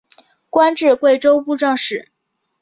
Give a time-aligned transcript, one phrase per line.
[0.49, 2.09] 官至贵州布政使。